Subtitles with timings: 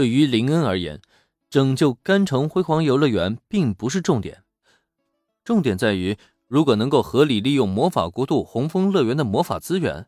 [0.00, 1.02] 对于林恩而言，
[1.50, 4.44] 拯救甘城辉煌游乐园并不是重点，
[5.44, 6.16] 重点在于
[6.48, 10.06] 如果能够合理利用魔法国度红枫乐园的魔法资源，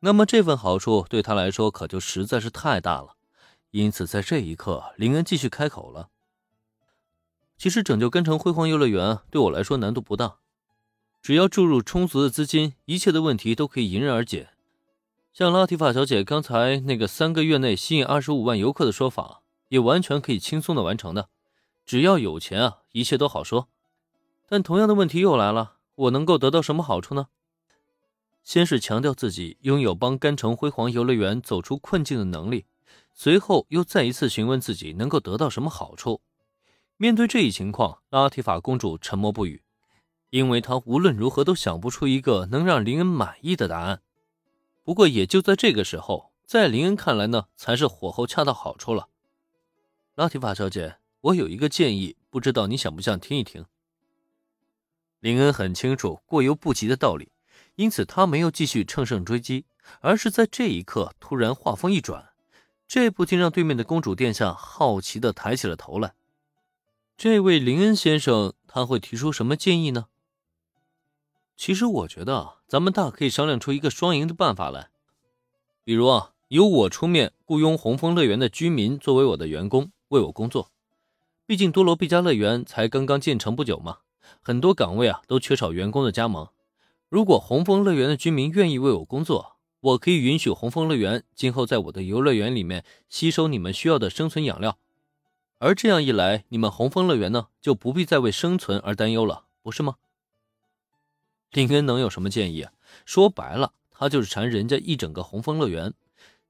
[0.00, 3.16] 那么这份好处对他来说可就实在是太大了。
[3.70, 6.08] 因此，在这一刻，林恩继续开口了
[7.58, 10.36] ：“其实拯救甘城辉煌游乐园对我来说难度不大，
[11.20, 14.48] 只要注入充足的资金，一切的问题都可以迎刃而解。”
[15.38, 21.28] 像拉提法小姐刚才那个三个月内吸引二十五万游客的说法，也完全可以轻松的完成的。
[21.86, 23.68] 只要有钱啊，一切都好说。
[24.48, 27.28] 但同样的问题又来了，我能够得到什么好处呢？
[28.42, 32.66] 先是强调自己拥有帮甘城辉煌游乐园走出困境的能力，
[33.14, 36.20] 随后又再一次询问自己能够得到什么好处。
[36.96, 39.62] 面对这一情况，拉提法公主沉默不语，
[40.30, 44.02] 因为她无论如何都想不出一个能让林恩满意的答案。
[44.88, 49.10] 不过也就在这个时候，在林恩看来呢，才是火候恰到好处了。
[50.14, 53.66] 拉提法小姐，我有一个建议，不知道你想不想听一听？
[55.20, 57.30] 林恩很清楚过犹不及的道理，
[57.74, 59.66] 因此他没有继续乘胜追击，
[60.00, 62.30] 而是在这一刻突然话锋一转，
[62.86, 66.14] 这不禁让对面的公主殿下好奇的抬起了头来。
[67.18, 70.06] 这位林恩先生，他会提出什么建议呢？
[71.58, 74.90] 其实我觉得，啊咱们大可以商量出一个双赢的办法来。
[75.84, 80.70] 比如啊，由我出面雇佣红枫乐园的居民作为我的员工，为我工作。
[81.46, 84.00] 毕竟多罗毕加乐园才刚刚建成不久嘛，
[84.42, 86.46] 很多岗位啊都缺少员工的加盟。
[87.08, 94.76] 如果红枫乐园的居民愿意为我工作，我可以允许红枫乐园今后在我的游乐园里面吸收你们需要的生存养料。
[95.58, 99.94] 而这样一来，你们红枫乐园呢就不必再为生存而担忧了，不是吗？
[101.52, 102.72] 林恩能有什么建议啊？
[103.04, 105.94] 说白了，他就是馋人家一整个红枫乐园，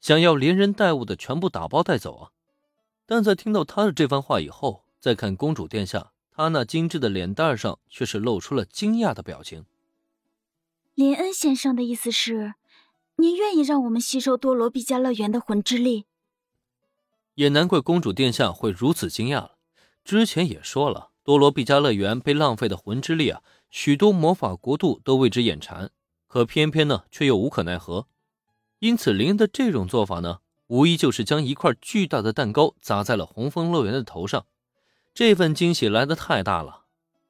[0.00, 2.30] 想要连人带物的全部打包带走啊！
[3.04, 9.64] 但在听到他的这番话以后，再看公主殿下，她那精致的脸蛋上却是露出了惊讶的表情。
[10.94, 12.54] 林恩先生的意思是，
[13.16, 16.06] 您愿意让我们吸收多罗毕加乐园的魂之力？
[17.34, 19.56] 也难怪公主殿下会如此惊讶了。
[20.02, 23.42] 之前也说了，多罗毕加乐园被浪费的魂之力啊！
[23.78, 25.90] 许多魔法国度都为之眼馋，
[26.28, 28.06] 可偏偏呢却又无可奈何。
[28.78, 30.38] 因此，林恩的这种做法呢，
[30.68, 34.46] 无疑就是将一块巨大的蛋糕砸在了红枫乐园的头上。
[35.12, 36.84] 这份惊喜来得太大了。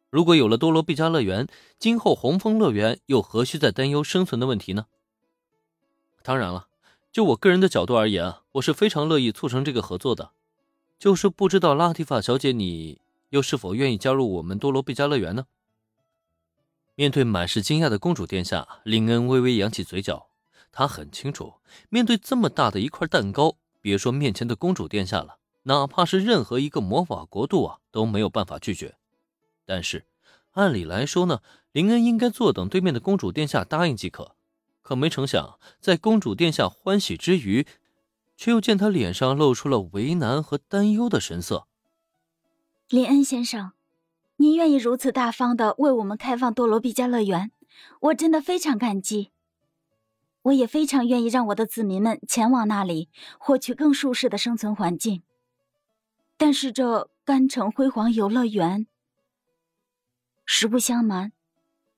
[0.08, 1.48] 如果有了多罗毕加乐园，
[1.80, 4.86] 今后红枫乐园又何须再担忧生存的问题呢？
[6.22, 6.68] 当然了，
[7.10, 10.30] 就我个人的角度而言，我是非常乐意促成这个合作的。
[10.96, 15.46] 就是不知道拉蒂法小姐，你又是否愿意加入我们多罗毕加乐园呢？
[16.96, 20.28] 面对满是惊讶的公主殿下，林恩微微扬起嘴角。
[20.72, 21.54] 他很清楚，
[21.90, 28.96] 面对这么大的一块蛋糕，别说面前的公主殿下了，哪怕是任何一个魔法国度啊，都没有办法拒绝。
[29.66, 30.06] 但是，
[30.52, 31.42] 按理来说呢，
[31.72, 34.34] 林恩应该坐等对面的公主殿下答应即可。
[34.80, 37.66] 可没成想，在公主殿下欢喜之余，
[38.38, 41.66] 却又见他脸上露出了为难和担忧的神色。
[42.88, 43.72] 林恩先生。
[44.38, 47.50] 您愿意如此大方的为我们开放多罗毕加乐园，
[48.00, 49.32] 我真的非常感激。
[50.42, 53.08] 我也非常愿意让我的子民们前往那里，
[53.38, 55.22] 获取更舒适的生存环境。
[56.36, 58.86] 但是这甘城辉煌游乐园，
[60.44, 61.32] 实不相瞒，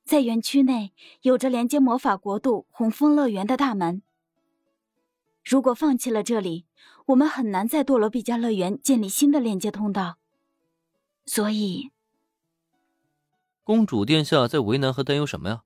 [0.04, 4.00] 在园区内有着连接魔法国度红枫乐园的大门。
[5.44, 6.66] 如果放弃了这里，
[7.06, 10.18] 我们很难在多罗毕加乐园建立新的连接通道。
[11.26, 11.90] 所以。
[13.68, 15.62] 公主殿下在为难和担忧什么呀？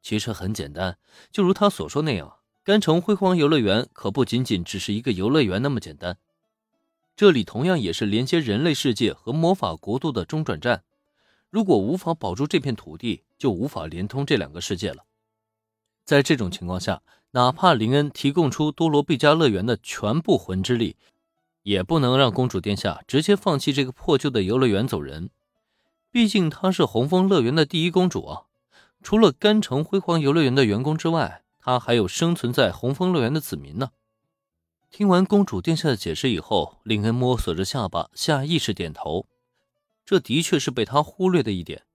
[0.00, 0.96] 其实很简单，
[1.30, 6.16] 就如他所说那样，甘城辉煌游乐园可不仅仅只是一个游乐园那么简单，
[7.14, 10.84] 这里同样也是连接人类世界和魔法国度的中转站。
[11.50, 15.04] 如果无法保住这片土地，就无法连通这两个世界了。
[16.06, 17.02] 在这种情况下，
[17.32, 20.96] 哪怕林恩提供出多罗毕加乐园的全部魂之力，
[21.64, 25.28] 也不能让公主殿下直接放弃这个破旧的游乐园走人。
[26.12, 28.42] 毕竟她是红枫乐园的第一公主啊！
[29.02, 33.92] 除了甘城辉煌游乐园的员工之外，她还有生存在红枫乐园的子民呢。
[34.90, 39.26] 听完公主殿下的解释以后，林恩摸索着下巴，下意识点头。
[40.04, 41.86] 这的确是被他忽略的一点，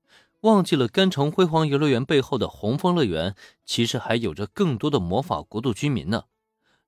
[0.42, 3.36] 忘记了甘城辉煌游乐园背后的红枫乐园
[3.66, 6.24] 其实还有着更多的魔法国度居民呢。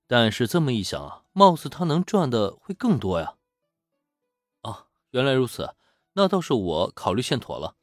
[0.08, 3.34] 但是这么一想啊，貌似他能赚的会更多呀！
[4.62, 5.76] 啊，原来如此。
[6.14, 7.76] 那倒是我考虑欠妥了，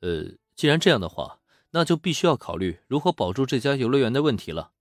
[0.00, 1.40] 呃，既然这样的话，
[1.70, 4.72] 那就必须要考虑如何保住这家游乐园的问题了。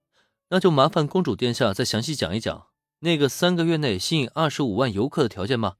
[0.49, 2.67] 那就麻烦公主殿下再详细讲一讲，
[2.99, 5.77] 那个三个月内吸引二十五万游客的条件吧？